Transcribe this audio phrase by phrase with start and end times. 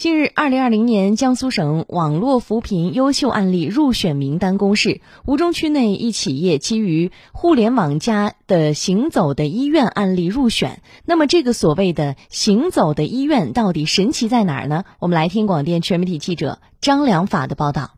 [0.00, 10.80] 近日，二零二零年江苏省网络扶贫优秀案例入选名单公示，吴中区内一企业基于“互联网加”的行走的医院案例入选。
[11.04, 14.84] 那么，这个所谓的“行走的医院”到底神奇在哪儿呢？
[15.00, 17.90] 我们来听广电全媒体记者张良法的报道。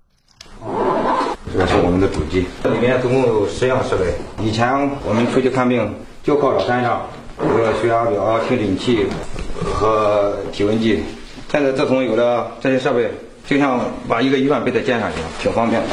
[1.56, 4.12] 这是我们的主机，这里面总共有十样设备。
[4.44, 5.94] 以前我们出去看病
[6.24, 7.02] 就靠着山上
[7.38, 9.06] 有个血压表、听诊器
[9.62, 10.98] 和体温计。
[11.52, 13.10] 现在自从有了这些设备，
[13.46, 15.88] 就像把一个医院背在肩上一样，挺方便的。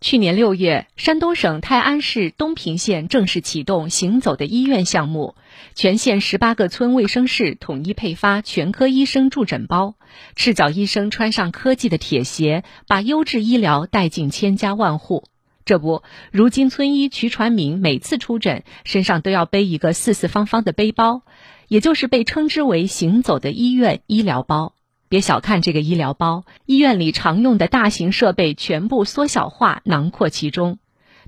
[0.00, 5.36] 去年六月，山东省泰安市东平县正式启动“行走的医院”项目，
[5.76, 9.94] 全县十八个村卫生室统一配发全科医生助诊包，
[10.34, 15.22] 赤脚医生穿上科技的铁鞋，把优质医疗带进千家万户。
[15.64, 21.22] 这不，如今村医瞿传明每次出诊，身上都要背一个四四方方的背包，
[21.68, 24.72] 也就是被称之为“行走的医院”医疗包。
[25.08, 30.78] 别小看这个医疗包，医院里常用的大型设备全部缩小化囊括其中。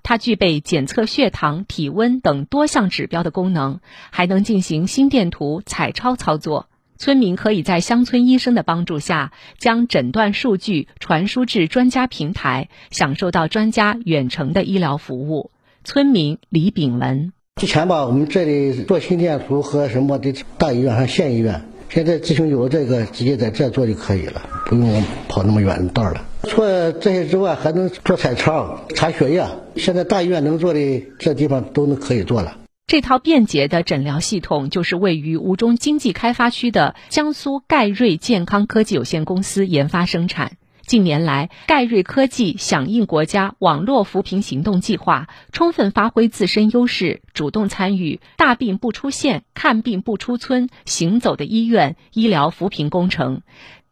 [0.02, 6.68] 它具备检测血糖、体温等多项指标的功能，还能进行心电图、彩超操作。
[6.98, 15.50] 村民可以在乡村医生的帮助下，将诊断数据传输至专家平台，享受到专家远程的医疗服务。
[15.84, 21.66] 村民李炳文：之前吧，我们这里做心电图和什么的大医院和县医院。
[21.90, 26.24] 现在自行有了这个，直接在这做就可以了，不用跑那么远的道了。
[26.44, 29.44] 除了这些之外，还能做彩超、查血液。
[29.74, 32.56] 现在大医院能做的，这地方都能可以做了。
[32.86, 40.52] 这套便捷的诊疗系统，就是位于吴中经济开发区的江苏盖瑞健康科技有限公司研发生产。
[40.90, 53.42] 近年来，盖瑞科技响应国家网络扶贫行动计划，充分发挥自身优势，主动参与“大病不出县，看病不出村，行走的医院”医疗扶贫工程，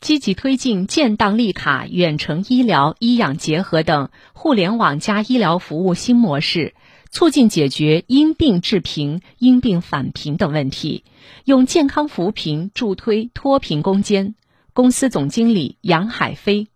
[0.00, 6.74] 积极推进建档立卡、远程医疗、医养结合等互联网加医疗服务新模式，
[7.12, 11.04] 促进解决因病致贫、因病返贫等问题，
[11.44, 14.34] 用健康扶贫助推脱贫攻坚。
[14.72, 16.66] 公司总经理杨海飞。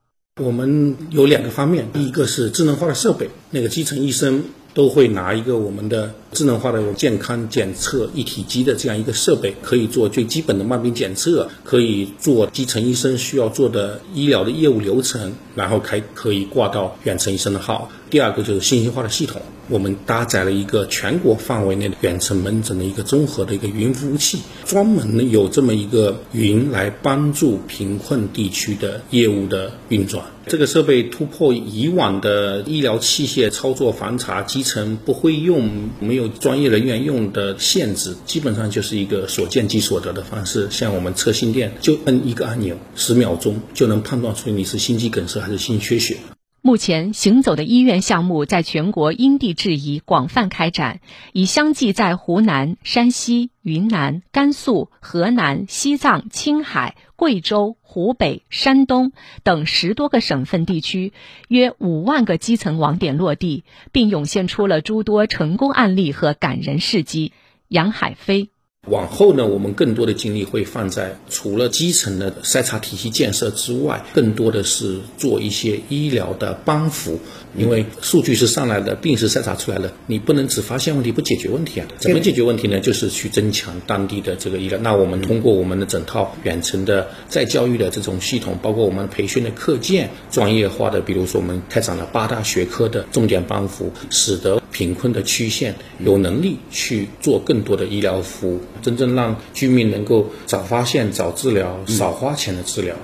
[0.41, 17.91] 我们有两个方面，第一个是智能化的设备，那个基层医生都会拿一个我们的智能化的健康检测一体机的这样一个设备，可以做最基本的慢病检测，可以做基层医生需要做的医疗的业务流程，然后还可以挂到远程医生的号。
[18.09, 30.25] 第二个就是信息化的系统，我们搭载了一个全国范围内的远程门诊的一个综合的一个云服务器，专门有这么一个云来帮助贫困地区的业务的运转。
[30.47, 40.69] 这个设备突破以往的医疗器械操作反查，基层不会用、没有专业人员用的限制，基本上就是一个所见即所得的方式。
[40.71, 46.17] 像我们测心电，就摁一个按钮，十秒钟就能判断出你是心肌梗塞还是心缺血。
[46.65, 51.01] 目前，行走的医院项目在全国因地制宜广泛开展，
[51.33, 59.11] 已相继在湖南、山西、云南、甘肃、河南、西藏、青海、贵州、湖北、山东
[59.43, 61.13] 等十多个省份地区，
[61.49, 67.33] 约五万个基层网点落地，并涌现出了诸多成功案例和感人事迹。
[67.67, 68.52] 杨海飞。
[68.91, 77.21] 往后呢，我们更多的精力会放在除了基层的筛查体系建设之外，更多的是做一些医疗的帮扶。
[77.57, 81.87] 因为数据是上来的，病是筛查出来了，你不能只发现问题不解决问题啊？
[81.99, 82.81] 怎么解决问题呢？
[82.81, 84.79] 就是去增强当地的这个医疗。
[84.79, 98.61] 那我们通过我们的整套远程的再教育的这种系统，包括我们培训的课件，专业化的，比如说我们开展了八大学科的重点帮扶，使得贫困的区县有能力去做更多的医疗服务。
[98.83, 102.97] 真正让居民能够早发现、早治疗、少花钱的治疗。